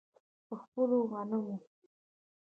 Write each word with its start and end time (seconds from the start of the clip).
په 0.47 0.53
خپلو 0.63 0.97
غنمو. 1.11 1.55